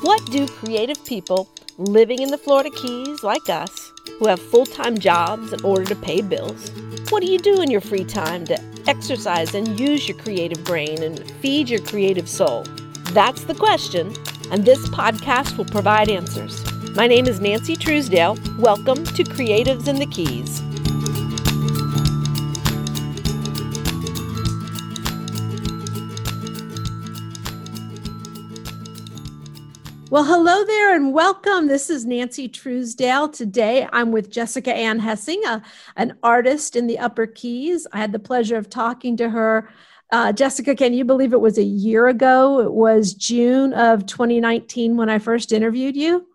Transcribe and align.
What 0.00 0.24
do 0.26 0.46
creative 0.46 1.04
people 1.04 1.48
living 1.76 2.22
in 2.22 2.30
the 2.30 2.38
Florida 2.38 2.70
Keys 2.70 3.24
like 3.24 3.48
us, 3.48 3.92
who 4.20 4.28
have 4.28 4.40
full 4.40 4.64
time 4.64 4.96
jobs 4.96 5.52
in 5.52 5.60
order 5.64 5.84
to 5.86 5.96
pay 5.96 6.22
bills, 6.22 6.70
what 7.10 7.20
do 7.20 7.26
you 7.26 7.38
do 7.40 7.60
in 7.62 7.68
your 7.68 7.80
free 7.80 8.04
time 8.04 8.44
to 8.44 8.62
exercise 8.86 9.56
and 9.56 9.80
use 9.80 10.08
your 10.08 10.16
creative 10.16 10.62
brain 10.62 11.02
and 11.02 11.28
feed 11.40 11.68
your 11.68 11.80
creative 11.80 12.28
soul? 12.28 12.62
That's 13.10 13.42
the 13.42 13.56
question, 13.56 14.14
and 14.52 14.64
this 14.64 14.86
podcast 14.90 15.58
will 15.58 15.64
provide 15.64 16.08
answers. 16.08 16.64
My 16.94 17.08
name 17.08 17.26
is 17.26 17.40
Nancy 17.40 17.74
Truesdale. 17.74 18.38
Welcome 18.56 19.04
to 19.04 19.24
Creatives 19.24 19.88
in 19.88 19.96
the 19.96 20.06
Keys. 20.06 20.62
Well, 30.10 30.24
hello 30.24 30.64
there 30.64 30.94
and 30.94 31.12
welcome. 31.12 31.68
This 31.68 31.90
is 31.90 32.06
Nancy 32.06 32.48
Truesdale. 32.48 33.28
Today 33.28 33.86
I'm 33.92 34.10
with 34.10 34.30
Jessica 34.30 34.72
Ann 34.72 34.98
Hessing, 34.98 35.44
a, 35.44 35.62
an 35.96 36.16
artist 36.22 36.76
in 36.76 36.86
the 36.86 36.98
Upper 36.98 37.26
Keys. 37.26 37.86
I 37.92 37.98
had 37.98 38.12
the 38.12 38.18
pleasure 38.18 38.56
of 38.56 38.70
talking 38.70 39.18
to 39.18 39.28
her. 39.28 39.68
Uh, 40.10 40.32
Jessica, 40.32 40.74
can 40.74 40.94
you 40.94 41.04
believe 41.04 41.34
it 41.34 41.42
was 41.42 41.58
a 41.58 41.62
year 41.62 42.08
ago? 42.08 42.60
It 42.60 42.72
was 42.72 43.12
June 43.12 43.74
of 43.74 44.06
2019 44.06 44.96
when 44.96 45.10
I 45.10 45.18
first 45.18 45.52
interviewed 45.52 45.94
you. 45.94 46.26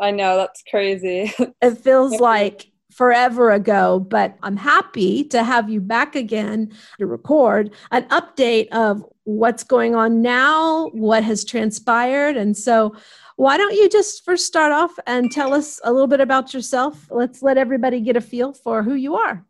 I 0.00 0.10
know, 0.10 0.36
that's 0.36 0.64
crazy. 0.68 1.32
it 1.62 1.78
feels 1.78 2.18
like 2.18 2.66
forever 2.90 3.52
ago, 3.52 4.00
but 4.00 4.36
I'm 4.42 4.56
happy 4.56 5.22
to 5.24 5.44
have 5.44 5.70
you 5.70 5.80
back 5.80 6.16
again 6.16 6.72
to 6.98 7.06
record 7.06 7.72
an 7.92 8.08
update 8.08 8.68
of 8.72 9.04
what's 9.24 9.62
going 9.62 9.94
on 9.94 10.20
now, 10.20 10.88
what 10.88 11.22
has 11.22 11.44
transpired. 11.44 12.36
And 12.36 12.56
so 12.56 12.96
why 13.40 13.56
don't 13.56 13.72
you 13.72 13.88
just 13.88 14.22
first 14.22 14.46
start 14.46 14.70
off 14.70 14.92
and 15.06 15.32
tell 15.32 15.54
us 15.54 15.80
a 15.84 15.90
little 15.90 16.06
bit 16.06 16.20
about 16.20 16.52
yourself? 16.52 17.06
Let's 17.10 17.40
let 17.40 17.56
everybody 17.56 18.02
get 18.02 18.14
a 18.14 18.20
feel 18.20 18.52
for 18.52 18.82
who 18.82 18.92
you 18.92 19.14
are. 19.14 19.46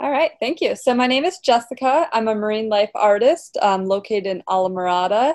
All 0.00 0.10
right, 0.10 0.30
thank 0.40 0.62
you. 0.62 0.74
So, 0.74 0.94
my 0.94 1.06
name 1.06 1.26
is 1.26 1.36
Jessica. 1.36 2.08
I'm 2.14 2.26
a 2.26 2.34
marine 2.34 2.70
life 2.70 2.88
artist 2.94 3.58
um, 3.60 3.84
located 3.84 4.28
in 4.28 4.42
Islamorada. 4.48 5.34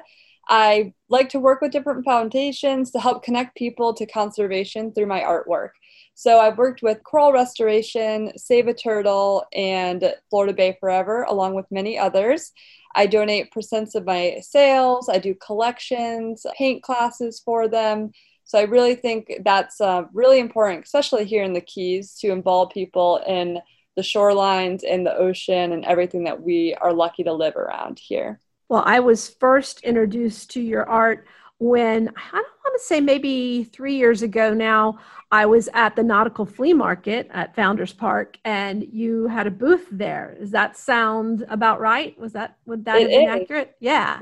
I 0.49 0.93
like 1.09 1.29
to 1.29 1.39
work 1.39 1.61
with 1.61 1.71
different 1.71 2.03
foundations 2.03 2.89
to 2.93 2.99
help 2.99 3.21
connect 3.21 3.55
people 3.55 3.93
to 3.93 4.07
conservation 4.07 4.91
through 4.91 5.05
my 5.05 5.21
artwork. 5.21 5.69
So, 6.15 6.39
I've 6.39 6.57
worked 6.57 6.81
with 6.83 7.03
Coral 7.03 7.33
Restoration, 7.33 8.31
Save 8.37 8.67
a 8.67 8.73
Turtle, 8.73 9.45
and 9.53 10.13
Florida 10.29 10.53
Bay 10.53 10.77
Forever, 10.79 11.23
along 11.23 11.55
with 11.55 11.65
many 11.71 11.97
others. 11.97 12.51
I 12.95 13.07
donate 13.07 13.51
percents 13.51 13.95
of 13.95 14.05
my 14.05 14.39
sales. 14.41 15.09
I 15.09 15.17
do 15.17 15.35
collections, 15.35 16.45
paint 16.57 16.83
classes 16.83 17.41
for 17.43 17.67
them. 17.67 18.11
So 18.45 18.59
I 18.59 18.63
really 18.63 18.95
think 18.95 19.31
that's 19.43 19.81
uh, 19.81 20.03
really 20.13 20.39
important, 20.39 20.85
especially 20.85 21.25
here 21.25 21.43
in 21.43 21.53
the 21.53 21.61
Keys, 21.61 22.15
to 22.19 22.31
involve 22.31 22.71
people 22.71 23.21
in 23.25 23.59
the 23.95 24.01
shorelines 24.01 24.83
and 24.87 25.05
the 25.05 25.15
ocean 25.15 25.71
and 25.71 25.85
everything 25.85 26.23
that 26.25 26.41
we 26.41 26.75
are 26.75 26.93
lucky 26.93 27.23
to 27.23 27.33
live 27.33 27.55
around 27.55 27.99
here. 27.99 28.39
Well, 28.69 28.83
I 28.85 28.99
was 28.99 29.29
first 29.39 29.81
introduced 29.81 30.51
to 30.51 30.61
your 30.61 30.87
art 30.89 31.27
when 31.59 32.09
I 32.09 32.31
don't 32.31 32.63
want 32.65 32.79
to 32.79 32.85
say 32.85 32.99
maybe 32.99 33.63
three 33.65 33.95
years 33.95 34.21
ago 34.21 34.53
now, 34.53 34.99
I 35.33 35.47
was 35.47 35.67
at 35.73 35.95
the 35.95 36.03
Nautical 36.03 36.45
Flea 36.45 36.73
Market 36.73 37.27
at 37.33 37.55
Founders 37.55 37.91
Park 37.91 38.37
and 38.45 38.85
you 38.91 39.25
had 39.27 39.47
a 39.47 39.51
booth 39.51 39.87
there. 39.89 40.37
Does 40.39 40.51
that 40.51 40.77
sound 40.77 41.43
about 41.49 41.79
right? 41.79 42.17
Was 42.19 42.33
that, 42.33 42.57
would 42.67 42.85
that 42.85 43.01
it 43.01 43.09
been 43.09 43.27
accurate? 43.27 43.75
Yeah. 43.79 44.19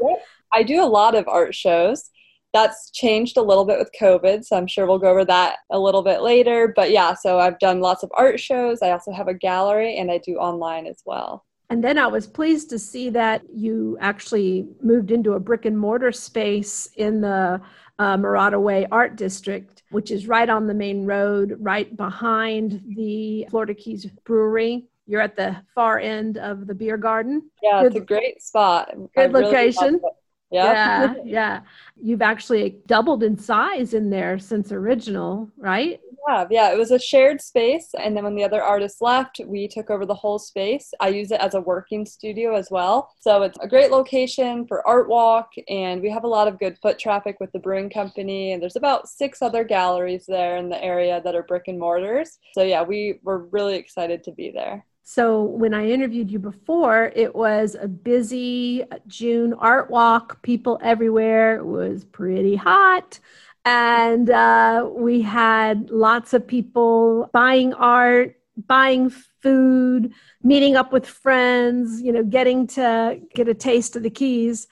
I 0.54 0.64
do 0.64 0.82
a 0.82 0.88
lot 0.88 1.14
of 1.14 1.28
art 1.28 1.54
shows. 1.54 2.10
That's 2.54 2.92
changed 2.92 3.36
a 3.36 3.42
little 3.42 3.66
bit 3.66 3.78
with 3.78 3.92
COVID, 4.00 4.46
so 4.46 4.56
I'm 4.56 4.68
sure 4.68 4.86
we'll 4.86 5.00
go 5.00 5.10
over 5.10 5.26
that 5.26 5.58
a 5.70 5.78
little 5.78 6.02
bit 6.02 6.22
later. 6.22 6.72
But 6.74 6.92
yeah, 6.92 7.14
so 7.14 7.40
I've 7.40 7.60
done 7.60 7.82
lots 7.82 8.04
of 8.04 8.12
art 8.14 8.40
shows. 8.40 8.82
I 8.82 8.92
also 8.92 9.12
have 9.12 9.28
a 9.28 9.34
gallery 9.34 9.98
and 9.98 10.10
I 10.10 10.18
do 10.20 10.38
online 10.38 10.88
as 10.88 11.02
well. 11.06 11.46
And 11.70 11.84
then 11.84 11.98
I 11.98 12.08
was 12.08 12.26
pleased 12.26 12.70
to 12.70 12.80
see 12.80 13.10
that 13.10 13.42
you 13.54 13.98
actually 14.00 14.66
moved 14.82 15.12
into 15.12 15.34
a 15.34 15.42
brick 15.42 15.66
and 15.66 15.78
mortar 15.78 16.14
space 16.14 16.88
in 16.96 17.20
the 17.20 17.62
uh, 18.02 18.18
Morada 18.18 18.60
Way 18.60 18.88
Art 18.92 19.16
District, 19.16 19.84
which 19.92 20.10
is 20.10 20.28
right 20.28 20.50
on 20.50 20.66
the 20.66 20.74
main 20.74 21.06
road, 21.06 21.56
right 21.60 21.96
behind 21.96 22.82
the 22.96 23.46
Florida 23.52 23.76
Keys 23.76 24.08
Brewery. 24.26 24.88
You're 25.06 25.22
at 25.22 25.36
the 25.36 25.58
far 25.76 26.00
end 26.00 26.40
of 26.40 26.66
the 26.66 26.74
beer 26.74 26.98
garden. 26.98 27.52
Yeah, 27.62 27.84
good, 27.84 27.96
it's 27.96 28.02
a 28.02 28.06
great 28.06 28.42
spot. 28.42 28.92
Good 29.16 29.34
location. 29.34 30.00
Really 30.02 30.14
yeah. 30.52 30.72
yeah, 30.74 31.14
yeah. 31.26 31.62
You've 32.02 32.22
actually 32.22 32.78
doubled 32.88 33.24
in 33.24 33.38
size 33.38 33.94
in 33.94 34.10
there 34.10 34.38
since 34.38 34.72
original, 34.72 35.50
right? 35.58 36.00
Yeah, 36.28 36.46
yeah. 36.50 36.72
It 36.72 36.78
was 36.78 36.92
a 36.92 37.00
shared 37.00 37.42
space, 37.42 37.90
and 37.98 38.16
then 38.16 38.24
when 38.24 38.36
the 38.36 38.44
other 38.44 38.62
artists 38.62 39.02
left, 39.02 39.40
we 39.46 39.68
took 39.68 39.90
over 39.90 40.06
the 40.06 40.14
whole 40.14 40.40
space. 40.40 40.94
I 41.00 41.10
use 41.10 41.32
it 41.32 41.42
as 41.42 41.54
a 41.54 41.62
working 41.62 42.06
studio 42.06 42.56
as 42.56 42.70
well, 42.70 43.12
so 43.20 43.44
it's 43.44 43.58
a 43.62 43.68
great 43.68 43.92
location 43.92 44.68
for 44.68 44.88
art 44.88 45.08
walk, 45.08 45.50
and 45.70 46.02
we 46.02 46.10
have 46.12 46.24
a 46.24 46.28
lot 46.28 46.48
of 46.48 46.60
good 46.60 46.78
foot 46.82 47.00
traffic 47.00 47.38
with 47.40 47.52
the 47.54 47.60
brewing 47.60 47.90
company. 47.90 48.52
And 48.52 48.62
there's 48.62 48.76
about 48.76 49.10
six 49.10 49.42
other 49.42 49.64
galleries 49.64 50.26
there 50.28 50.58
in 50.58 50.70
the 50.70 50.84
area 50.84 51.22
that 51.24 51.36
are 51.36 51.44
brick 51.44 51.64
and 51.68 51.80
mortars. 51.80 52.38
So 52.54 52.64
yeah, 52.64 52.84
we 52.84 53.20
were 53.24 53.46
really 53.48 53.76
excited 53.76 54.24
to 54.26 54.32
be 54.32 54.52
there. 54.52 54.86
So 55.04 55.44
when 55.44 55.74
I 55.74 55.90
interviewed 55.90 56.32
you 56.32 56.40
before, 56.40 57.12
it 57.16 57.36
was 57.36 57.76
a 57.80 57.88
busy 57.88 58.84
June 59.08 59.54
art 59.54 59.90
walk, 59.90 60.42
people 60.42 60.80
everywhere. 60.82 61.58
It 61.58 61.66
was 61.66 62.06
pretty 62.06 62.56
hot. 62.56 63.20
And 63.66 64.30
uh, 64.30 64.90
we 64.92 65.22
had 65.22 65.90
lots 65.90 66.34
of 66.34 66.48
people 66.48 67.30
buying 67.34 67.74
art, 67.74 68.36
buying 68.68 69.10
food, 69.10 70.14
meeting 70.44 70.76
up 70.76 70.92
with 70.92 71.06
friends, 71.06 72.02
you 72.02 72.12
know, 72.12 72.24
getting 72.24 72.68
to 72.68 73.20
get 73.34 73.48
a 73.48 73.54
taste 73.54 73.96
of 73.96 74.04
the 74.04 74.10
keys. 74.10 74.68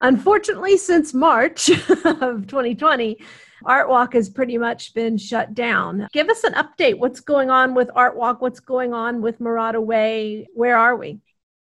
Unfortunately, 0.00 0.76
since 0.78 1.12
March 1.12 1.68
of 2.04 2.46
2020, 2.46 3.18
Art 3.64 3.88
Walk 3.88 4.14
has 4.14 4.28
pretty 4.28 4.58
much 4.58 4.94
been 4.94 5.16
shut 5.16 5.54
down. 5.54 6.08
Give 6.12 6.28
us 6.28 6.44
an 6.44 6.54
update. 6.54 6.98
What's 6.98 7.20
going 7.20 7.50
on 7.50 7.74
with 7.74 7.90
Art 7.94 8.16
Walk? 8.16 8.40
What's 8.40 8.60
going 8.60 8.94
on 8.94 9.20
with 9.20 9.38
Morada 9.40 9.82
Way? 9.82 10.46
Where 10.54 10.76
are 10.76 10.96
we? 10.96 11.20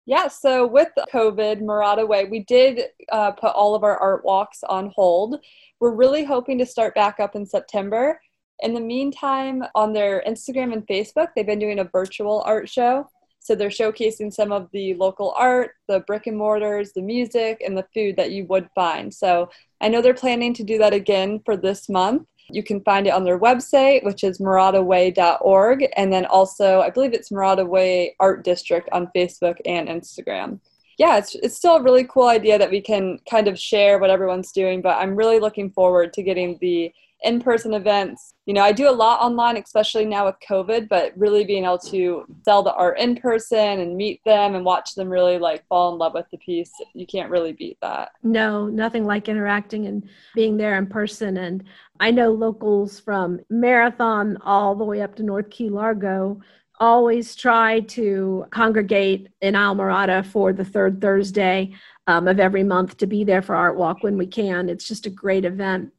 Yeah, 0.06 0.28
so 0.28 0.68
with 0.68 0.90
COVID, 1.14 1.62
Morada 1.62 2.06
Way, 2.06 2.26
we 2.26 2.44
did 2.44 2.82
uh, 3.12 3.32
put 3.32 3.54
all 3.54 3.74
of 3.74 3.84
our 3.84 3.98
art 3.98 4.26
walks 4.26 4.62
on 4.68 4.92
hold. 4.94 5.40
We're 5.80 5.96
really 5.96 6.26
hoping 6.26 6.58
to 6.58 6.66
start 6.66 6.94
back 6.94 7.22
up 7.22 7.36
in 7.36 7.46
September. 7.46 8.20
In 8.60 8.74
the 8.74 8.82
meantime, 8.82 9.64
on 9.76 9.94
their 9.94 10.22
Instagram 10.28 10.74
and 10.74 10.86
Facebook, 10.88 11.30
they've 11.36 11.46
been 11.46 11.60
doing 11.60 11.80
a 11.80 11.86
virtual 11.86 12.44
art 12.46 12.68
show. 12.68 13.08
So 13.44 13.56
they're 13.56 13.68
showcasing 13.68 14.34
some 14.34 14.54
of 14.54 14.70
the 14.72 14.94
local 14.94 15.34
art, 15.38 15.72
the 15.90 16.00
brick 16.02 16.28
and 16.28 16.38
mortars, 16.38 16.94
the 16.94 17.02
music, 17.02 17.62
and 17.64 17.78
the 17.78 17.86
food 17.94 18.16
that 18.16 18.32
you 18.32 18.46
would 18.46 18.70
find. 18.74 19.14
So 19.14 19.50
I 19.82 19.90
know 19.90 20.02
they're 20.02 20.14
planning 20.14 20.54
to 20.54 20.64
do 20.64 20.78
that 20.78 20.94
again 20.94 21.42
for 21.44 21.58
this 21.58 21.90
month. 21.90 22.26
You 22.50 22.64
can 22.64 22.80
find 22.82 23.06
it 23.06 23.14
on 23.14 23.26
their 23.26 23.38
website, 23.38 24.06
which 24.06 24.24
is 24.24 24.40
moradaway.org. 24.40 25.88
And 25.98 26.12
then 26.12 26.26
also, 26.26 26.80
I 26.80 26.90
believe 26.90 27.14
it's 27.14 27.32
Morada 27.32 27.68
Way 27.68 28.16
Art 28.22 28.46
District 28.46 28.88
on 28.94 29.12
Facebook 29.14 29.58
and 29.66 29.90
Instagram. 29.90 30.62
Yeah, 30.98 31.18
it's, 31.18 31.36
it's 31.36 31.56
still 31.56 31.76
a 31.76 31.84
really 31.84 32.06
cool 32.06 32.28
idea 32.28 32.58
that 32.58 32.70
we 32.72 32.82
can 32.82 33.20
kind 33.30 33.48
of 33.48 33.60
share 33.60 34.00
what 34.00 34.10
everyone's 34.10 34.52
doing, 34.52 34.82
but 34.82 34.98
I'm 34.98 35.16
really 35.16 35.40
looking 35.40 35.72
forward 35.72 36.14
to 36.14 36.24
getting 36.24 36.58
the 36.62 36.94
in 37.24 37.40
person 37.40 37.74
events. 37.74 38.36
You 38.46 38.54
know, 38.54 38.62
I 38.62 38.74
do 38.74 38.90
a 38.90 38.92
lot 38.92 39.22
online, 39.22 39.58
especially 39.58 40.06
now 40.06 40.26
with 40.26 40.36
COVID, 40.48 40.90
but 40.90 41.14
really 41.18 41.46
being 41.46 41.64
able 41.64 41.78
to 41.80 42.26
sell 42.44 42.62
the 42.62 42.74
art 42.74 43.00
in 43.00 43.16
person 43.16 43.80
and 43.80 43.96
meet 43.96 44.22
them 44.26 44.56
and 44.56 44.66
watch 44.66 44.94
them 44.96 45.10
really 45.10 45.38
like 45.38 45.66
fall 45.68 45.94
in 45.94 45.98
love 45.98 46.14
with 46.14 46.26
the 46.32 46.38
piece, 46.38 46.72
you 46.94 47.08
can't 47.08 47.32
really 47.32 47.54
beat 47.54 47.78
that. 47.82 48.12
No, 48.22 48.68
nothing 48.68 49.06
like 49.06 49.30
interacting 49.30 49.88
and 49.88 50.08
being 50.36 50.58
there 50.58 50.78
in 50.78 50.88
person. 50.88 51.38
And 51.38 51.64
I 52.00 52.12
know 52.12 52.32
locals 52.32 53.00
from 53.00 53.40
Marathon 53.50 54.38
all 54.44 54.76
the 54.76 54.84
way 54.84 55.02
up 55.02 55.16
to 55.16 55.24
North 55.24 55.50
Key 55.50 55.70
Largo 55.70 56.42
always 56.80 57.36
try 57.36 57.82
to 57.82 58.46
congregate 58.50 59.30
in 59.42 59.54
Islamorada 59.54 60.26
for 60.26 60.54
the 60.54 60.66
third 60.66 61.00
Thursday 61.02 61.72
um, 62.08 62.28
of 62.28 62.40
every 62.40 62.64
month 62.64 62.98
to 62.98 63.08
be 63.08 63.24
there 63.24 63.42
for 63.42 63.56
Art 63.56 63.78
Walk 63.78 64.02
when 64.02 64.18
we 64.18 64.28
can. 64.28 64.70
It's 64.70 64.88
just 64.88 65.06
a 65.06 65.10
great 65.10 65.46
event. 65.46 65.92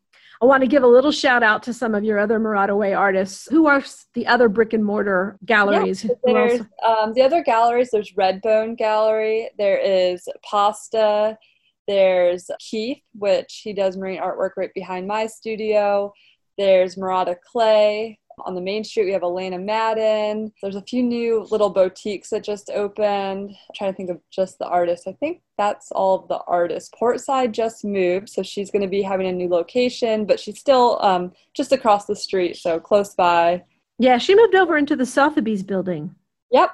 I 0.43 0.47
want 0.47 0.63
to 0.63 0.67
give 0.67 0.83
a 0.83 0.87
little 0.87 1.13
shout 1.13 1.43
out 1.43 1.63
to 1.63 1.73
some 1.73 1.95
of 1.95 2.05
your 2.05 2.19
other 2.19 2.39
Morada 2.39 2.77
Way 2.77 2.93
artists. 2.93 3.49
Who 3.51 3.67
are 3.67 3.83
the 4.15 4.27
other 4.27 4.49
brick 4.49 4.73
and 4.73 4.85
mortar 4.85 5.39
galleries? 5.47 6.05
Yeah, 6.05 6.11
there's 6.25 6.61
um, 6.87 7.15
the 7.15 7.23
other 7.23 7.43
galleries. 7.43 7.91
There's 7.93 8.13
Redbone 8.13 8.77
Gallery. 8.77 9.49
There 9.57 9.79
is 9.79 10.29
Pasta. 10.43 11.39
There's 11.87 12.51
Keith, 12.59 13.01
which 13.15 13.61
he 13.63 13.73
does 13.73 13.97
marine 13.97 14.21
artwork 14.21 14.51
right 14.57 14.75
behind 14.75 15.07
my 15.07 15.27
studio. 15.27 16.13
There's 16.59 16.97
Murata 16.97 17.37
Clay. 17.51 18.19
On 18.39 18.55
the 18.55 18.61
main 18.61 18.85
street, 18.85 19.07
we 19.07 19.13
have 19.13 19.23
Elena 19.23 19.59
Madden. 19.59 20.53
There's 20.61 20.77
a 20.77 20.83
few 20.83 21.03
new 21.03 21.47
little 21.51 21.71
boutiques 21.71 22.31
that 22.31 22.45
just 22.45 22.71
opened. 22.71 23.51
I'm 23.51 23.75
trying 23.75 23.93
to 23.93 23.97
think 23.97 24.11
of 24.11 24.21
just 24.31 24.59
the 24.59 24.67
artists. 24.67 25.07
I 25.07 25.13
think 25.13 25.43
that's 25.57 25.91
all 25.93 26.19
the 26.27 26.41
artists. 26.47 26.91
Portside 26.99 27.53
just 27.53 27.85
moved, 27.85 28.29
so 28.29 28.43
she's 28.43 28.71
going 28.71 28.83
to 28.83 28.89
be 28.89 29.03
having 29.03 29.27
a 29.27 29.33
new 29.33 29.49
location, 29.49 30.25
but 30.25 30.41
she's 30.41 30.59
still 30.59 30.99
um, 31.03 31.33
just 31.55 31.73
across 31.73 32.07
the 32.07 32.17
street, 32.17 32.57
so 32.57 32.81
close 32.81 33.15
by. 33.15 33.63
Yeah, 33.99 34.19
she 34.19 34.35
moved 34.35 34.55
over 34.55 34.77
into 34.77 34.97
the 34.97 35.07
Sotheby's 35.07 35.63
building. 35.63 36.15
Yep. 36.51 36.71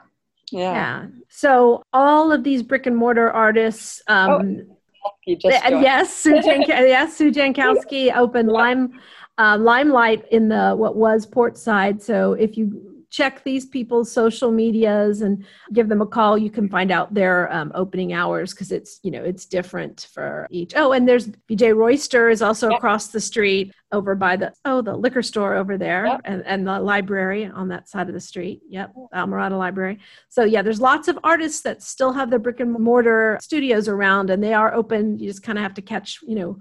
Yeah. 0.52 0.72
yeah. 0.72 1.06
So 1.28 1.82
all 1.92 2.32
of 2.32 2.44
these 2.44 2.62
brick 2.62 2.86
and 2.86 2.96
mortar 2.96 3.30
artists. 3.30 4.02
Um, 4.08 4.30
oh, 4.30 4.76
yes, 5.82 6.14
Sue 6.14 6.40
Jan- 6.42 6.62
yes, 6.68 7.16
Sue 7.16 7.30
Jankowski 7.30 8.14
opened 8.14 8.48
Lime 8.50 9.00
uh, 9.38 9.56
Limelight 9.58 10.26
in 10.30 10.48
the 10.48 10.74
what 10.76 10.96
was 10.96 11.26
Portside. 11.26 12.02
So 12.02 12.34
if 12.34 12.56
you 12.56 12.99
check 13.10 13.42
these 13.44 13.66
people's 13.66 14.10
social 14.10 14.50
medias 14.50 15.20
and 15.20 15.44
give 15.72 15.88
them 15.88 16.00
a 16.00 16.06
call. 16.06 16.38
You 16.38 16.50
can 16.50 16.68
find 16.68 16.90
out 16.90 17.12
their 17.12 17.52
um, 17.52 17.72
opening 17.74 18.12
hours 18.12 18.52
because 18.54 18.72
it's 18.72 19.00
you 19.02 19.10
know 19.10 19.22
it's 19.22 19.44
different 19.44 20.08
for 20.12 20.46
each. 20.50 20.72
Oh 20.76 20.92
and 20.92 21.08
there's 21.08 21.28
bj 21.28 21.76
royster 21.76 22.30
is 22.30 22.40
also 22.40 22.70
yep. 22.70 22.78
across 22.78 23.08
the 23.08 23.20
street 23.20 23.72
over 23.92 24.14
by 24.14 24.36
the 24.36 24.52
oh 24.64 24.80
the 24.80 24.96
liquor 24.96 25.22
store 25.22 25.56
over 25.56 25.76
there 25.76 26.06
yep. 26.06 26.20
and, 26.24 26.46
and 26.46 26.66
the 26.66 26.78
library 26.80 27.46
on 27.46 27.68
that 27.68 27.88
side 27.88 28.08
of 28.08 28.14
the 28.14 28.20
street. 28.20 28.62
Yep 28.68 28.94
Islamorada 29.14 29.58
library. 29.58 29.98
So 30.28 30.44
yeah 30.44 30.62
there's 30.62 30.80
lots 30.80 31.08
of 31.08 31.18
artists 31.24 31.62
that 31.62 31.82
still 31.82 32.12
have 32.12 32.30
their 32.30 32.38
brick 32.38 32.60
and 32.60 32.72
mortar 32.72 33.38
studios 33.40 33.88
around 33.88 34.30
and 34.30 34.42
they 34.42 34.54
are 34.54 34.72
open. 34.72 35.18
You 35.18 35.28
just 35.28 35.42
kind 35.42 35.58
of 35.58 35.62
have 35.62 35.74
to 35.74 35.82
catch 35.82 36.20
you 36.22 36.36
know 36.36 36.60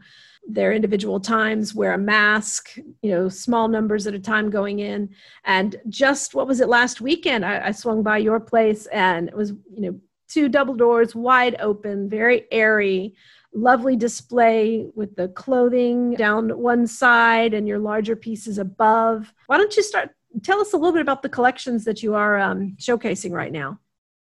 their 0.49 0.73
individual 0.73 1.19
times, 1.19 1.75
wear 1.75 1.93
a 1.93 1.97
mask, 1.97 2.75
you 3.01 3.11
know, 3.11 3.29
small 3.29 3.67
numbers 3.67 4.07
at 4.07 4.13
a 4.13 4.19
time 4.19 4.49
going 4.49 4.79
in. 4.79 5.09
And 5.45 5.75
just 5.87 6.33
what 6.33 6.47
was 6.47 6.59
it 6.59 6.67
last 6.67 7.01
weekend? 7.01 7.45
I, 7.45 7.67
I 7.67 7.71
swung 7.71 8.01
by 8.01 8.17
your 8.17 8.39
place 8.39 8.87
and 8.87 9.29
it 9.29 9.35
was, 9.35 9.51
you 9.51 9.81
know, 9.81 9.99
two 10.27 10.49
double 10.49 10.75
doors 10.75 11.15
wide 11.15 11.55
open, 11.59 12.09
very 12.09 12.45
airy, 12.51 13.15
lovely 13.53 13.95
display 13.95 14.87
with 14.95 15.15
the 15.15 15.27
clothing 15.29 16.13
down 16.15 16.49
one 16.57 16.87
side 16.87 17.53
and 17.53 17.67
your 17.67 17.79
larger 17.79 18.15
pieces 18.15 18.57
above. 18.57 19.33
Why 19.47 19.57
don't 19.57 19.75
you 19.75 19.83
start? 19.83 20.11
Tell 20.43 20.61
us 20.61 20.73
a 20.73 20.77
little 20.77 20.93
bit 20.93 21.01
about 21.01 21.23
the 21.23 21.29
collections 21.29 21.85
that 21.85 22.03
you 22.03 22.15
are 22.15 22.37
um, 22.37 22.75
showcasing 22.79 23.31
right 23.31 23.51
now. 23.51 23.79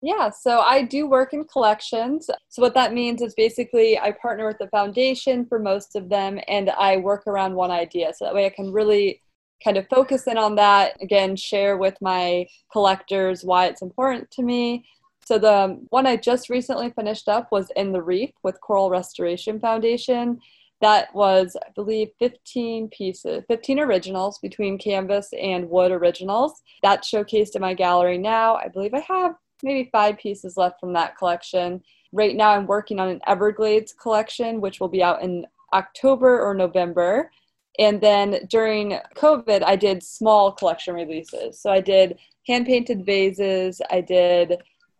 Yeah, 0.05 0.29
so 0.29 0.59
I 0.59 0.83
do 0.83 1.07
work 1.07 1.33
in 1.33 1.45
collections. 1.45 2.29
So, 2.49 2.61
what 2.61 2.75
that 2.75 2.93
means 2.93 3.23
is 3.23 3.33
basically 3.33 3.97
I 3.97 4.11
partner 4.11 4.45
with 4.45 4.59
the 4.59 4.67
foundation 4.67 5.47
for 5.47 5.57
most 5.57 5.95
of 5.95 6.09
them 6.09 6.39
and 6.47 6.69
I 6.69 6.97
work 6.97 7.25
around 7.25 7.55
one 7.55 7.71
idea. 7.71 8.13
So 8.13 8.25
that 8.25 8.35
way 8.35 8.45
I 8.45 8.51
can 8.51 8.71
really 8.71 9.23
kind 9.63 9.77
of 9.77 9.87
focus 9.89 10.27
in 10.27 10.37
on 10.37 10.53
that. 10.57 11.01
Again, 11.01 11.35
share 11.35 11.77
with 11.77 11.95
my 12.01 12.45
collectors 12.71 13.43
why 13.43 13.65
it's 13.65 13.81
important 13.81 14.29
to 14.29 14.43
me. 14.43 14.85
So, 15.25 15.39
the 15.39 15.83
one 15.89 16.05
I 16.05 16.17
just 16.17 16.51
recently 16.51 16.91
finished 16.91 17.27
up 17.27 17.51
was 17.51 17.71
In 17.75 17.91
the 17.91 18.03
Reef 18.03 18.29
with 18.43 18.61
Coral 18.61 18.91
Restoration 18.91 19.59
Foundation. 19.59 20.39
That 20.81 21.15
was, 21.15 21.57
I 21.65 21.71
believe, 21.73 22.09
15 22.19 22.89
pieces, 22.89 23.43
15 23.47 23.79
originals 23.79 24.37
between 24.37 24.77
canvas 24.77 25.29
and 25.41 25.67
wood 25.67 25.91
originals. 25.91 26.61
That's 26.83 27.09
showcased 27.09 27.55
in 27.55 27.61
my 27.63 27.73
gallery 27.73 28.19
now. 28.19 28.57
I 28.57 28.67
believe 28.67 28.93
I 28.93 28.99
have 28.99 29.33
maybe 29.63 29.89
five 29.91 30.17
pieces 30.17 30.57
left 30.57 30.79
from 30.79 30.93
that 30.93 31.17
collection. 31.17 31.81
Right 32.11 32.35
now, 32.35 32.51
I'm 32.51 32.67
working 32.67 32.99
on 32.99 33.09
an 33.09 33.21
Everglades 33.27 33.93
collection, 33.93 34.61
which 34.61 34.79
will 34.79 34.87
be 34.87 35.03
out 35.03 35.21
in 35.21 35.45
October 35.73 36.41
or 36.41 36.53
November. 36.53 37.31
And 37.77 37.99
then 37.99 38.47
during 38.49 38.99
COVID, 39.15 39.63
I 39.63 39.75
did 39.75 40.01
small 40.01 40.51
collection 40.51 40.95
releases. 40.95 41.59
So 41.59 41.69
I 41.71 41.81
did 41.81 42.17
hand 42.47 42.65
painted 42.65 43.05
vases, 43.05 43.81
I 43.89 44.01
did 44.01 44.57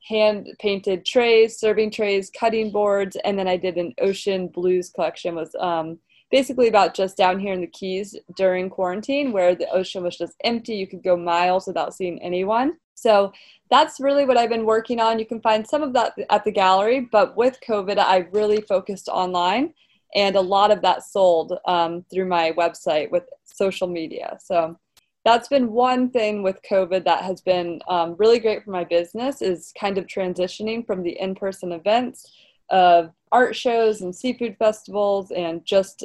hand 0.08 0.50
painted 0.60 1.06
trays, 1.06 1.58
serving 1.58 1.92
trays, 1.92 2.30
cutting 2.30 2.72
boards, 2.72 3.18
and 3.24 3.40
then 3.40 3.48
I 3.48 3.58
did 3.58 3.78
an 3.78 3.94
ocean 4.02 4.48
blues 4.48 4.90
collection. 4.90 5.36
with 5.36 5.56
um, 5.56 6.00
basically 6.32 6.68
about 6.68 6.94
just 6.94 7.18
down 7.18 7.40
here 7.40 7.54
in 7.54 7.62
the 7.62 7.68
Keys 7.68 8.16
during 8.36 8.70
quarantine, 8.70 9.32
where 9.32 9.56
the 9.56 9.70
ocean 9.70 10.04
was 10.04 10.18
just 10.18 10.34
empty. 10.44 10.76
You 10.76 10.88
could 10.88 11.04
go 11.04 11.16
miles 11.16 11.68
without 11.68 11.94
seeing 11.94 12.22
anyone. 12.22 12.78
So 12.96 13.32
that's 13.70 14.00
really 14.00 14.26
what 14.26 14.38
I've 14.38 14.50
been 14.50 14.66
working 14.66 15.00
on. 15.00 15.20
You 15.20 15.26
can 15.26 15.42
find 15.42 15.68
some 15.68 15.84
of 15.84 15.94
that 15.94 16.14
at 16.30 16.44
the 16.44 16.52
gallery, 16.52 17.02
but 17.12 17.36
with 17.36 17.60
COVID, 17.68 17.98
I 17.98 18.28
really 18.32 18.62
focused 18.62 19.10
online, 19.10 19.74
and 20.16 20.36
a 20.36 20.42
lot 20.42 20.72
of 20.72 20.82
that 20.82 21.04
sold 21.04 21.58
um, 21.66 22.06
through 22.12 22.26
my 22.26 22.52
website 22.54 23.12
with 23.12 23.24
social 23.44 23.88
media. 23.88 24.38
So 24.42 24.78
that's 25.26 25.48
been 25.48 25.72
one 25.72 26.12
thing 26.12 26.44
with 26.44 26.62
COVID 26.70 27.04
that 27.06 27.24
has 27.24 27.42
been 27.42 27.82
um, 27.88 28.16
really 28.18 28.40
great 28.40 28.64
for 28.64 28.72
my 28.72 28.84
business 28.84 29.42
is 29.42 29.74
kind 29.78 29.98
of 29.98 30.06
transitioning 30.06 30.86
from 30.86 31.02
the 31.02 31.20
in-person 31.20 31.72
events 31.72 32.32
of 32.70 33.12
art 33.32 33.56
shows 33.56 34.02
and 34.02 34.16
seafood 34.16 34.56
festivals 34.58 35.32
and 35.32 35.66
just 35.66 36.04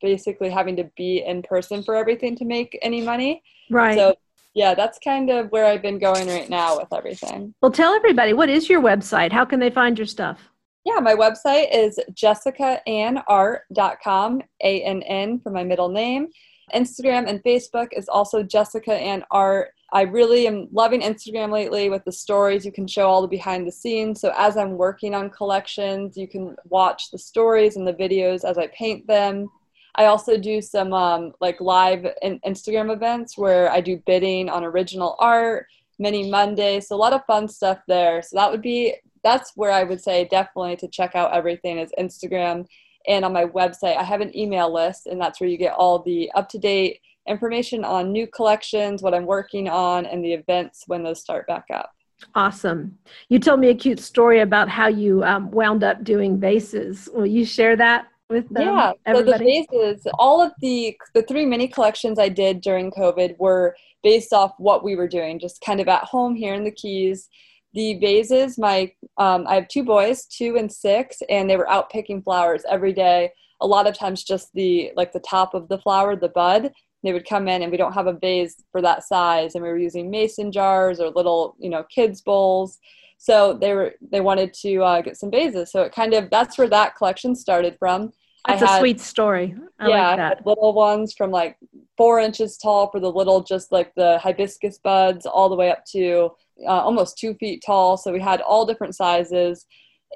basically 0.00 0.50
having 0.50 0.76
to 0.76 0.84
be 0.96 1.24
in 1.24 1.42
person 1.42 1.82
for 1.82 1.94
everything 1.94 2.36
to 2.36 2.44
make 2.44 2.78
any 2.82 3.00
money. 3.00 3.42
Right. 3.70 3.96
So 3.96 4.14
yeah, 4.54 4.74
that's 4.74 4.98
kind 4.98 5.30
of 5.30 5.50
where 5.50 5.64
I've 5.64 5.80
been 5.82 5.98
going 5.98 6.28
right 6.28 6.50
now 6.50 6.78
with 6.78 6.92
everything. 6.92 7.54
Well, 7.62 7.70
tell 7.70 7.94
everybody 7.94 8.32
what 8.32 8.48
is 8.48 8.68
your 8.68 8.82
website? 8.82 9.30
How 9.32 9.44
can 9.44 9.60
they 9.60 9.70
find 9.70 9.96
your 9.98 10.06
stuff? 10.06 10.48
Yeah, 10.84 10.98
my 11.00 11.14
website 11.14 11.68
is 11.72 12.00
jessicaannart.com, 12.12 14.42
A 14.62 14.82
N 14.82 15.02
N 15.04 15.38
for 15.40 15.50
my 15.50 15.62
middle 15.62 15.88
name. 15.88 16.26
Instagram 16.74 17.28
and 17.28 17.40
Facebook 17.44 17.88
is 17.92 18.08
also 18.08 18.42
Jessica 18.42 18.94
Ann 18.94 19.22
Art. 19.30 19.70
I 19.92 20.02
really 20.02 20.46
am 20.46 20.68
loving 20.72 21.02
Instagram 21.02 21.52
lately 21.52 21.90
with 21.90 22.02
the 22.04 22.12
stories. 22.12 22.64
You 22.64 22.72
can 22.72 22.86
show 22.86 23.06
all 23.08 23.20
the 23.20 23.28
behind 23.28 23.66
the 23.66 23.72
scenes. 23.72 24.22
So 24.22 24.32
as 24.36 24.56
I'm 24.56 24.78
working 24.78 25.14
on 25.14 25.28
collections, 25.28 26.16
you 26.16 26.26
can 26.26 26.56
watch 26.64 27.10
the 27.10 27.18
stories 27.18 27.76
and 27.76 27.86
the 27.86 27.92
videos 27.92 28.42
as 28.42 28.56
I 28.56 28.68
paint 28.68 29.06
them. 29.06 29.48
I 29.96 30.06
also 30.06 30.38
do 30.38 30.62
some 30.62 30.94
um, 30.94 31.32
like 31.42 31.60
live 31.60 32.06
in- 32.22 32.40
Instagram 32.40 32.90
events 32.90 33.36
where 33.36 33.70
I 33.70 33.82
do 33.82 34.02
bidding 34.06 34.48
on 34.48 34.64
original 34.64 35.14
art, 35.18 35.66
mini 35.98 36.30
Monday. 36.30 36.80
So 36.80 36.96
a 36.96 36.96
lot 36.96 37.12
of 37.12 37.26
fun 37.26 37.46
stuff 37.46 37.78
there. 37.86 38.22
So 38.22 38.36
that 38.36 38.50
would 38.50 38.62
be 38.62 38.94
that's 39.22 39.52
where 39.56 39.70
I 39.70 39.84
would 39.84 40.00
say 40.00 40.26
definitely 40.30 40.76
to 40.76 40.88
check 40.88 41.14
out 41.14 41.34
everything 41.34 41.78
is 41.78 41.92
Instagram 41.98 42.66
and 43.06 43.26
on 43.26 43.32
my 43.32 43.44
website. 43.44 43.96
I 43.96 44.04
have 44.04 44.22
an 44.22 44.36
email 44.36 44.72
list 44.72 45.06
and 45.06 45.20
that's 45.20 45.38
where 45.38 45.50
you 45.50 45.58
get 45.58 45.74
all 45.74 45.98
the 45.98 46.30
up 46.34 46.48
to 46.50 46.58
date 46.58 47.00
information 47.28 47.84
on 47.84 48.12
new 48.12 48.26
collections, 48.26 49.02
what 49.02 49.14
I'm 49.14 49.26
working 49.26 49.68
on, 49.68 50.06
and 50.06 50.24
the 50.24 50.32
events 50.32 50.84
when 50.86 51.02
those 51.02 51.20
start 51.20 51.46
back 51.46 51.64
up. 51.72 51.90
Awesome. 52.34 52.98
You 53.28 53.38
told 53.38 53.60
me 53.60 53.68
a 53.68 53.74
cute 53.74 53.98
story 53.98 54.40
about 54.40 54.68
how 54.68 54.86
you 54.86 55.24
um, 55.24 55.50
wound 55.50 55.82
up 55.82 56.04
doing 56.04 56.38
vases. 56.38 57.08
Will 57.12 57.26
you 57.26 57.44
share 57.44 57.76
that? 57.76 58.06
with 58.32 58.48
them? 58.48 58.66
Yeah, 58.66 58.92
everybody? 59.06 59.32
so 59.32 59.38
the 59.38 59.44
vases, 59.44 60.06
all 60.18 60.40
of 60.42 60.52
the 60.60 60.96
the 61.14 61.22
three 61.22 61.46
mini 61.46 61.68
collections 61.68 62.18
I 62.18 62.28
did 62.28 62.60
during 62.60 62.90
COVID 62.90 63.38
were 63.38 63.76
based 64.02 64.32
off 64.32 64.54
what 64.58 64.82
we 64.82 64.96
were 64.96 65.06
doing, 65.06 65.38
just 65.38 65.60
kind 65.60 65.80
of 65.80 65.86
at 65.86 66.02
home 66.02 66.34
here 66.34 66.54
in 66.54 66.64
the 66.64 66.72
Keys. 66.72 67.28
The 67.74 67.94
vases, 67.94 68.58
my 68.58 68.92
um, 69.18 69.46
I 69.46 69.54
have 69.54 69.68
two 69.68 69.84
boys, 69.84 70.26
two 70.26 70.56
and 70.56 70.72
six, 70.72 71.22
and 71.28 71.48
they 71.48 71.56
were 71.56 71.70
out 71.70 71.90
picking 71.90 72.22
flowers 72.22 72.64
every 72.68 72.92
day. 72.92 73.30
A 73.60 73.66
lot 73.66 73.86
of 73.86 73.96
times, 73.96 74.24
just 74.24 74.52
the 74.54 74.90
like 74.96 75.12
the 75.12 75.20
top 75.20 75.54
of 75.54 75.68
the 75.68 75.78
flower, 75.78 76.16
the 76.16 76.30
bud. 76.30 76.72
They 77.02 77.12
would 77.12 77.28
come 77.28 77.48
in, 77.48 77.62
and 77.62 77.70
we 77.70 77.78
don't 77.78 77.94
have 77.94 78.06
a 78.06 78.12
vase 78.12 78.62
for 78.70 78.80
that 78.82 79.04
size, 79.04 79.54
and 79.54 79.62
we 79.62 79.70
were 79.70 79.78
using 79.78 80.10
mason 80.10 80.52
jars 80.52 81.00
or 81.00 81.10
little, 81.10 81.56
you 81.58 81.70
know, 81.70 81.84
kids 81.84 82.20
bowls 82.20 82.78
so 83.18 83.52
they 83.52 83.72
were 83.72 83.92
they 84.10 84.20
wanted 84.20 84.52
to 84.52 84.82
uh, 84.82 85.00
get 85.00 85.16
some 85.16 85.30
vases 85.30 85.70
so 85.70 85.82
it 85.82 85.94
kind 85.94 86.12
of 86.12 86.28
that's 86.30 86.58
where 86.58 86.68
that 86.68 86.96
collection 86.96 87.36
started 87.36 87.76
from 87.78 88.12
that's 88.46 88.60
had, 88.60 88.76
a 88.76 88.78
sweet 88.80 89.00
story. 89.00 89.54
I 89.78 89.88
yeah, 89.88 90.14
like 90.14 90.44
little 90.44 90.72
ones 90.72 91.14
from 91.14 91.30
like 91.30 91.56
four 91.96 92.18
inches 92.18 92.56
tall 92.56 92.90
for 92.90 92.98
the 92.98 93.10
little, 93.10 93.42
just 93.42 93.70
like 93.70 93.94
the 93.94 94.18
hibiscus 94.18 94.78
buds, 94.78 95.26
all 95.26 95.48
the 95.48 95.54
way 95.54 95.70
up 95.70 95.84
to 95.92 96.30
uh, 96.66 96.80
almost 96.80 97.18
two 97.18 97.34
feet 97.34 97.62
tall. 97.64 97.96
So 97.96 98.12
we 98.12 98.20
had 98.20 98.40
all 98.40 98.66
different 98.66 98.96
sizes, 98.96 99.66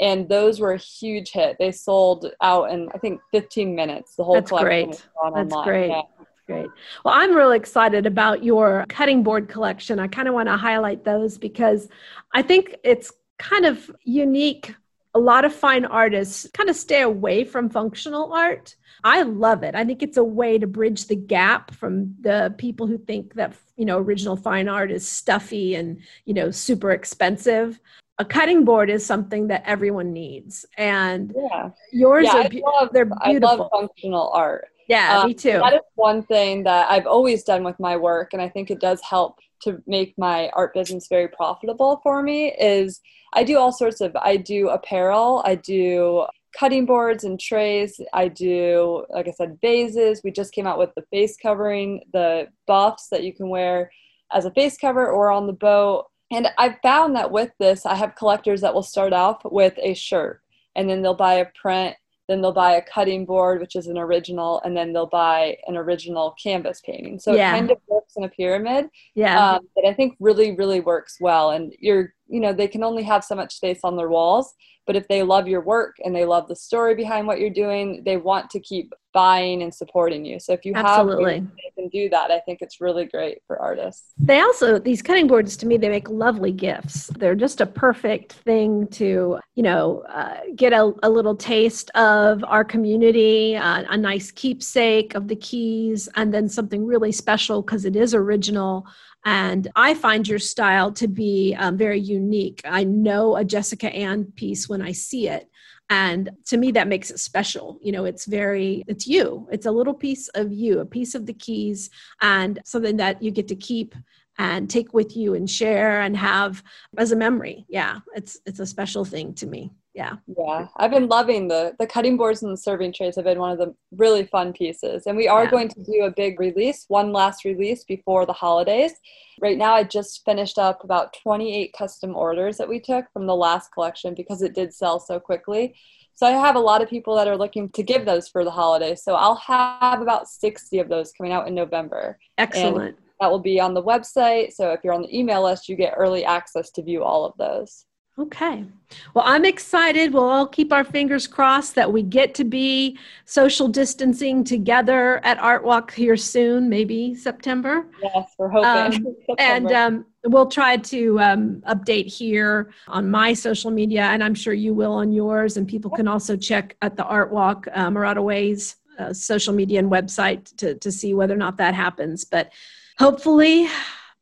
and 0.00 0.28
those 0.28 0.58
were 0.58 0.72
a 0.72 0.78
huge 0.78 1.30
hit. 1.30 1.56
They 1.60 1.70
sold 1.70 2.32
out 2.42 2.70
in 2.72 2.88
I 2.94 2.98
think 2.98 3.20
15 3.32 3.74
minutes. 3.74 4.16
The 4.16 4.24
whole 4.24 4.34
That's 4.34 4.48
collection. 4.48 4.90
Great. 4.90 5.06
That's 5.34 5.52
online. 5.52 5.64
great. 5.64 5.88
Yeah. 5.88 6.02
Great. 6.46 6.68
Well, 7.04 7.14
I'm 7.14 7.34
really 7.34 7.56
excited 7.56 8.06
about 8.06 8.44
your 8.44 8.84
cutting 8.88 9.22
board 9.22 9.48
collection. 9.48 9.98
I 9.98 10.06
kind 10.06 10.28
of 10.28 10.34
want 10.34 10.48
to 10.48 10.56
highlight 10.56 11.04
those 11.04 11.38
because 11.38 11.88
I 12.32 12.42
think 12.42 12.76
it's 12.84 13.12
kind 13.38 13.66
of 13.66 13.90
unique 14.04 14.74
a 15.16 15.18
lot 15.18 15.46
of 15.46 15.54
fine 15.54 15.86
artists 15.86 16.46
kind 16.52 16.68
of 16.68 16.76
stay 16.76 17.00
away 17.00 17.42
from 17.42 17.70
functional 17.70 18.34
art. 18.34 18.76
I 19.02 19.22
love 19.22 19.62
it. 19.62 19.74
I 19.74 19.82
think 19.82 20.02
it's 20.02 20.18
a 20.18 20.24
way 20.24 20.58
to 20.58 20.66
bridge 20.66 21.06
the 21.06 21.16
gap 21.16 21.74
from 21.74 22.14
the 22.20 22.54
people 22.58 22.86
who 22.86 22.98
think 22.98 23.32
that, 23.32 23.54
you 23.76 23.86
know, 23.86 23.96
original 23.96 24.36
fine 24.36 24.68
art 24.68 24.90
is 24.90 25.08
stuffy 25.08 25.74
and, 25.74 26.02
you 26.26 26.34
know, 26.34 26.50
super 26.50 26.90
expensive. 26.90 27.80
A 28.18 28.26
cutting 28.26 28.66
board 28.66 28.90
is 28.90 29.06
something 29.06 29.48
that 29.48 29.62
everyone 29.64 30.12
needs. 30.12 30.66
And 30.76 31.32
yeah. 31.34 31.70
yours 31.92 32.26
yeah, 32.26 32.36
are 32.36 32.42
I 32.42 32.62
love, 32.80 32.90
they're 32.92 33.06
beautiful. 33.06 33.48
I 33.48 33.56
love 33.56 33.70
functional 33.72 34.30
art. 34.34 34.68
Yeah, 34.88 35.20
um, 35.20 35.28
me 35.28 35.34
too. 35.34 35.52
That 35.52 35.74
is 35.74 35.80
one 35.94 36.22
thing 36.22 36.64
that 36.64 36.90
I've 36.90 37.06
always 37.06 37.42
done 37.42 37.64
with 37.64 37.78
my 37.80 37.96
work, 37.96 38.32
and 38.32 38.40
I 38.40 38.48
think 38.48 38.70
it 38.70 38.80
does 38.80 39.00
help 39.02 39.38
to 39.62 39.82
make 39.86 40.14
my 40.18 40.50
art 40.50 40.74
business 40.74 41.08
very 41.08 41.28
profitable 41.28 42.00
for 42.02 42.22
me. 42.22 42.52
Is 42.58 43.00
I 43.32 43.44
do 43.44 43.58
all 43.58 43.72
sorts 43.72 44.00
of 44.00 44.14
I 44.16 44.36
do 44.36 44.68
apparel, 44.68 45.42
I 45.44 45.56
do 45.56 46.26
cutting 46.56 46.86
boards 46.86 47.24
and 47.24 47.38
trays. 47.38 48.00
I 48.12 48.28
do, 48.28 49.04
like 49.10 49.28
I 49.28 49.32
said, 49.32 49.58
vases. 49.60 50.22
We 50.24 50.30
just 50.30 50.52
came 50.52 50.66
out 50.66 50.78
with 50.78 50.94
the 50.94 51.04
face 51.10 51.36
covering, 51.36 52.02
the 52.12 52.48
buffs 52.66 53.08
that 53.08 53.24
you 53.24 53.34
can 53.34 53.48
wear 53.48 53.90
as 54.32 54.44
a 54.44 54.50
face 54.50 54.78
cover 54.78 55.06
or 55.06 55.30
on 55.30 55.46
the 55.46 55.52
boat. 55.52 56.06
And 56.30 56.48
I've 56.58 56.78
found 56.82 57.14
that 57.14 57.30
with 57.30 57.50
this, 57.58 57.86
I 57.86 57.94
have 57.94 58.16
collectors 58.16 58.62
that 58.62 58.74
will 58.74 58.82
start 58.82 59.12
off 59.12 59.42
with 59.44 59.74
a 59.78 59.94
shirt 59.94 60.40
and 60.74 60.88
then 60.88 61.02
they'll 61.02 61.14
buy 61.14 61.34
a 61.34 61.46
print, 61.60 61.96
then 62.28 62.40
they'll 62.40 62.52
buy 62.52 62.72
a 62.72 62.82
cutting 62.82 63.24
board, 63.24 63.60
which 63.60 63.76
is 63.76 63.86
an 63.86 63.98
original, 63.98 64.60
and 64.64 64.76
then 64.76 64.92
they'll 64.92 65.06
buy 65.06 65.56
an 65.66 65.76
original 65.76 66.34
canvas 66.42 66.80
painting. 66.84 67.18
So 67.18 67.32
yeah. 67.34 67.54
it 67.54 67.58
kind 67.58 67.70
of 67.70 67.78
works 67.86 68.14
in 68.16 68.24
a 68.24 68.28
pyramid. 68.28 68.86
Yeah. 69.14 69.52
Um, 69.52 69.68
that 69.76 69.86
I 69.88 69.94
think 69.94 70.16
really, 70.18 70.56
really 70.56 70.80
works 70.80 71.18
well. 71.20 71.50
And 71.50 71.74
you're, 71.78 72.14
you 72.28 72.40
know, 72.40 72.52
they 72.52 72.68
can 72.68 72.82
only 72.82 73.02
have 73.02 73.24
so 73.24 73.34
much 73.34 73.54
space 73.54 73.80
on 73.84 73.96
their 73.96 74.08
walls. 74.08 74.54
But 74.86 74.96
if 74.96 75.08
they 75.08 75.22
love 75.24 75.48
your 75.48 75.62
work 75.62 75.96
and 76.04 76.14
they 76.14 76.24
love 76.24 76.46
the 76.46 76.54
story 76.54 76.94
behind 76.94 77.26
what 77.26 77.40
you're 77.40 77.50
doing, 77.50 78.02
they 78.04 78.16
want 78.16 78.50
to 78.50 78.60
keep 78.60 78.92
buying 79.12 79.62
and 79.62 79.74
supporting 79.74 80.24
you. 80.24 80.38
So 80.38 80.52
if 80.52 80.64
you 80.64 80.74
Absolutely. 80.74 81.34
have 81.36 81.48
can 81.76 81.88
do 81.88 82.08
that, 82.08 82.30
I 82.30 82.40
think 82.40 82.62
it's 82.62 82.80
really 82.80 83.04
great 83.04 83.38
for 83.46 83.60
artists. 83.60 84.12
They 84.18 84.40
also 84.40 84.78
these 84.78 85.02
cutting 85.02 85.26
boards 85.26 85.56
to 85.58 85.66
me 85.66 85.76
they 85.76 85.88
make 85.88 86.08
lovely 86.08 86.52
gifts. 86.52 87.08
They're 87.18 87.34
just 87.34 87.60
a 87.60 87.66
perfect 87.66 88.32
thing 88.32 88.86
to 88.88 89.38
you 89.54 89.62
know 89.62 90.04
uh, 90.08 90.40
get 90.54 90.72
a, 90.72 90.92
a, 91.02 91.10
little 91.10 91.36
taste 91.36 91.90
of 91.94 92.44
our 92.44 92.64
community, 92.64 93.56
uh, 93.56 93.84
a 93.88 93.96
nice 93.96 94.30
keepsake 94.30 95.14
of 95.14 95.28
the 95.28 95.36
keys, 95.36 96.08
and 96.16 96.32
then 96.32 96.48
something 96.48 96.84
really 96.84 97.12
special 97.12 97.62
because 97.62 97.84
it 97.84 97.96
is 97.96 98.14
original 98.14 98.86
and 99.26 99.66
I 99.74 99.94
find 99.94 100.26
your 100.26 100.38
style 100.38 100.92
to 100.92 101.08
be 101.08 101.56
um, 101.58 101.76
very 101.76 101.98
unique. 101.98 102.60
I 102.64 102.84
know 102.84 103.36
a 103.36 103.44
Jessica 103.44 103.92
Ann 103.92 104.32
piece 104.36 104.68
when 104.68 104.80
I 104.80 104.92
see 104.92 105.28
it. 105.28 105.50
And 105.90 106.30
to 106.46 106.56
me, 106.56 106.70
that 106.72 106.86
makes 106.86 107.10
it 107.10 107.18
special. 107.18 107.80
You 107.82 107.90
know, 107.90 108.04
it's 108.04 108.24
very, 108.24 108.84
it's 108.86 109.04
you. 109.04 109.48
It's 109.50 109.66
a 109.66 109.72
little 109.72 109.94
piece 109.94 110.28
of 110.28 110.52
you, 110.52 110.78
a 110.78 110.86
piece 110.86 111.16
of 111.16 111.26
the 111.26 111.34
keys, 111.34 111.90
and 112.20 112.60
something 112.64 112.98
that 112.98 113.20
you 113.20 113.32
get 113.32 113.48
to 113.48 113.56
keep 113.56 113.96
and 114.38 114.68
take 114.68 114.92
with 114.92 115.16
you 115.16 115.34
and 115.34 115.48
share 115.48 116.00
and 116.00 116.16
have 116.16 116.62
as 116.98 117.12
a 117.12 117.16
memory. 117.16 117.66
Yeah, 117.68 118.00
it's 118.14 118.38
it's 118.46 118.60
a 118.60 118.66
special 118.66 119.04
thing 119.04 119.34
to 119.34 119.46
me. 119.46 119.72
Yeah. 119.96 120.16
Yeah 120.26 120.66
i've 120.76 120.90
been 120.90 121.08
loving 121.08 121.48
the 121.48 121.74
the 121.78 121.86
cutting 121.86 122.18
boards 122.18 122.42
and 122.42 122.52
the 122.52 122.56
serving 122.58 122.92
trays 122.92 123.16
have 123.16 123.24
been 123.24 123.38
one 123.38 123.52
of 123.52 123.58
the 123.58 123.74
really 123.92 124.26
fun 124.26 124.52
pieces. 124.52 125.06
And 125.06 125.16
we 125.16 125.26
are 125.26 125.44
yeah. 125.44 125.50
going 125.50 125.68
to 125.68 125.82
do 125.82 126.02
a 126.04 126.10
big 126.10 126.38
release 126.38 126.84
one 126.88 127.12
last 127.12 127.44
release 127.46 127.82
before 127.82 128.26
the 128.26 128.32
holidays. 128.34 128.92
Right 129.40 129.56
now 129.56 129.72
i 129.72 129.82
just 129.82 130.22
finished 130.26 130.58
up 130.58 130.84
about 130.84 131.16
28 131.22 131.72
custom 131.76 132.14
orders 132.14 132.58
that 132.58 132.68
we 132.68 132.78
took 132.78 133.10
from 133.12 133.26
the 133.26 133.34
last 133.34 133.72
collection 133.72 134.14
because 134.14 134.42
it 134.42 134.54
did 134.54 134.74
sell 134.74 135.00
so 135.00 135.18
quickly. 135.18 135.74
So 136.14 136.26
i 136.26 136.32
have 136.32 136.56
a 136.56 136.66
lot 136.70 136.82
of 136.82 136.90
people 136.90 137.16
that 137.16 137.26
are 137.26 137.38
looking 137.38 137.70
to 137.70 137.82
give 137.82 138.04
those 138.04 138.28
for 138.28 138.44
the 138.44 138.50
holidays. 138.50 139.02
So 139.02 139.14
i'll 139.14 139.36
have 139.36 140.02
about 140.02 140.28
60 140.28 140.78
of 140.78 140.90
those 140.90 141.12
coming 141.12 141.32
out 141.32 141.48
in 141.48 141.54
november. 141.54 142.18
Excellent. 142.36 142.96
and 142.98 143.05
that 143.20 143.30
will 143.30 143.40
be 143.40 143.60
on 143.60 143.74
the 143.74 143.82
website 143.82 144.52
so 144.52 144.72
if 144.72 144.80
you're 144.82 144.94
on 144.94 145.02
the 145.02 145.18
email 145.18 145.44
list 145.44 145.68
you 145.68 145.76
get 145.76 145.94
early 145.96 146.24
access 146.24 146.70
to 146.70 146.82
view 146.82 147.02
all 147.02 147.24
of 147.24 147.32
those 147.38 147.86
Okay. 148.18 148.64
Well, 149.12 149.24
I'm 149.26 149.44
excited. 149.44 150.14
We'll 150.14 150.24
all 150.24 150.46
keep 150.46 150.72
our 150.72 150.84
fingers 150.84 151.26
crossed 151.26 151.74
that 151.74 151.92
we 151.92 152.02
get 152.02 152.34
to 152.36 152.44
be 152.44 152.98
social 153.26 153.68
distancing 153.68 154.42
together 154.42 155.20
at 155.22 155.38
Art 155.38 155.64
Walk 155.64 155.92
here 155.92 156.16
soon, 156.16 156.70
maybe 156.70 157.14
September. 157.14 157.86
Yes, 158.02 158.32
we're 158.38 158.48
hoping. 158.48 159.06
Um, 159.06 159.16
and 159.38 159.70
um, 159.70 160.06
we'll 160.24 160.48
try 160.48 160.78
to 160.78 161.20
um, 161.20 161.62
update 161.68 162.06
here 162.06 162.72
on 162.88 163.10
my 163.10 163.34
social 163.34 163.70
media, 163.70 164.04
and 164.04 164.24
I'm 164.24 164.34
sure 164.34 164.54
you 164.54 164.72
will 164.72 164.92
on 164.92 165.12
yours. 165.12 165.58
And 165.58 165.68
people 165.68 165.90
can 165.90 166.08
also 166.08 166.38
check 166.38 166.74
at 166.80 166.96
the 166.96 167.04
Art 167.04 167.30
Walk 167.30 167.68
uh, 167.74 168.14
Ways 168.16 168.76
uh, 168.98 169.12
social 169.12 169.52
media 169.52 169.78
and 169.78 169.90
website 169.90 170.56
to, 170.56 170.74
to 170.76 170.90
see 170.90 171.12
whether 171.12 171.34
or 171.34 171.38
not 171.38 171.58
that 171.58 171.74
happens. 171.74 172.24
But 172.24 172.50
hopefully, 172.98 173.68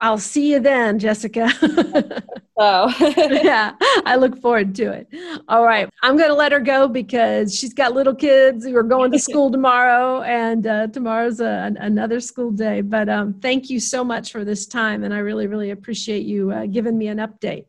I'll 0.00 0.18
see 0.18 0.52
you 0.52 0.60
then, 0.60 0.98
Jessica. 0.98 1.48
oh. 2.58 2.94
yeah, 3.42 3.72
I 4.04 4.16
look 4.16 4.38
forward 4.40 4.74
to 4.74 4.92
it. 4.92 5.08
All 5.48 5.64
right. 5.64 5.88
I'm 6.02 6.16
going 6.16 6.28
to 6.28 6.34
let 6.34 6.52
her 6.52 6.60
go 6.60 6.88
because 6.88 7.56
she's 7.56 7.72
got 7.72 7.94
little 7.94 8.14
kids 8.14 8.66
who 8.66 8.76
are 8.76 8.82
going 8.82 9.12
to 9.12 9.18
school 9.18 9.50
tomorrow, 9.50 10.22
and 10.22 10.66
uh, 10.66 10.88
tomorrow's 10.88 11.40
a, 11.40 11.72
another 11.78 12.20
school 12.20 12.50
day. 12.50 12.80
But 12.82 13.08
um, 13.08 13.34
thank 13.40 13.70
you 13.70 13.80
so 13.80 14.04
much 14.04 14.30
for 14.30 14.44
this 14.44 14.66
time, 14.66 15.04
and 15.04 15.14
I 15.14 15.18
really, 15.18 15.46
really 15.46 15.70
appreciate 15.70 16.26
you 16.26 16.50
uh, 16.50 16.66
giving 16.66 16.98
me 16.98 17.06
an 17.08 17.18
update. 17.18 17.64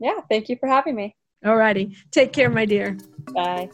Yeah, 0.00 0.20
thank 0.30 0.48
you 0.48 0.56
for 0.58 0.68
having 0.68 0.94
me. 0.94 1.14
All 1.44 1.56
righty. 1.56 1.96
Take 2.10 2.32
care, 2.32 2.48
my 2.48 2.64
dear. 2.64 2.96
Bye. 3.34 3.68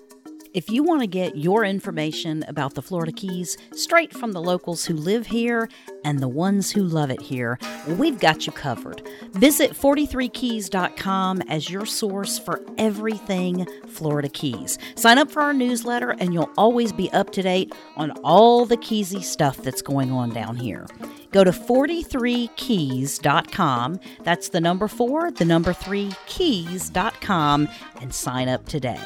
If 0.52 0.68
you 0.68 0.82
want 0.82 1.00
to 1.02 1.06
get 1.06 1.36
your 1.36 1.64
information 1.64 2.44
about 2.48 2.74
the 2.74 2.82
Florida 2.82 3.12
Keys 3.12 3.56
straight 3.72 4.12
from 4.12 4.32
the 4.32 4.42
locals 4.42 4.84
who 4.84 4.94
live 4.94 5.28
here 5.28 5.68
and 6.04 6.18
the 6.18 6.26
ones 6.26 6.72
who 6.72 6.82
love 6.82 7.08
it 7.10 7.20
here, 7.20 7.56
we've 7.86 8.18
got 8.18 8.48
you 8.48 8.52
covered. 8.52 9.08
Visit 9.32 9.70
43keys.com 9.72 11.42
as 11.42 11.70
your 11.70 11.86
source 11.86 12.36
for 12.36 12.60
everything 12.78 13.64
Florida 13.86 14.28
Keys. 14.28 14.76
Sign 14.96 15.18
up 15.18 15.30
for 15.30 15.40
our 15.40 15.54
newsletter 15.54 16.16
and 16.18 16.34
you'll 16.34 16.50
always 16.58 16.92
be 16.92 17.08
up 17.12 17.30
to 17.30 17.42
date 17.42 17.72
on 17.96 18.10
all 18.24 18.66
the 18.66 18.76
Keysy 18.76 19.22
stuff 19.22 19.58
that's 19.58 19.82
going 19.82 20.10
on 20.10 20.30
down 20.30 20.56
here. 20.56 20.88
Go 21.30 21.44
to 21.44 21.52
43keys.com. 21.52 24.00
That's 24.24 24.48
the 24.48 24.60
number 24.60 24.88
four, 24.88 25.30
the 25.30 25.44
number 25.44 25.72
three, 25.72 26.10
keys.com, 26.26 27.68
and 28.00 28.12
sign 28.12 28.48
up 28.48 28.66
today. 28.66 28.98